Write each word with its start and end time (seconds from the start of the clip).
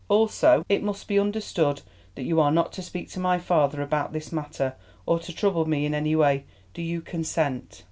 Also, 0.09 0.65
it 0.67 0.81
must 0.81 1.07
be 1.07 1.19
understood 1.19 1.83
that 2.15 2.23
you 2.23 2.39
are 2.41 2.51
not 2.51 2.71
to 2.73 2.81
speak 2.81 3.07
to 3.11 3.19
my 3.19 3.37
father 3.37 3.83
about 3.83 4.13
this 4.13 4.31
matter, 4.31 4.73
or 5.05 5.19
to 5.19 5.31
trouble 5.31 5.65
me 5.67 5.85
in 5.85 5.93
any 5.93 6.15
way. 6.15 6.45
Do 6.73 6.81
you 6.81 7.01
consent?" 7.01 7.79